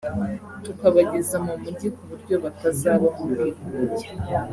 [0.65, 4.07] tukabageza mu mujyi ku buryo batazaba mu bwigunge